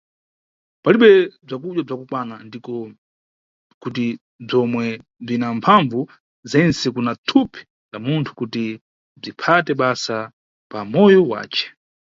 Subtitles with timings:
[0.83, 1.11] Palibe
[1.45, 2.73] bzakudya bzakukwana ndiko
[3.81, 4.05] kuti
[4.45, 4.85] bzomwe
[5.23, 5.99] bzina mphambvu
[6.51, 8.63] zentse kuna thupi la munthu kuti
[9.19, 10.17] bziphate basa
[10.69, 11.65] pa moyo wace.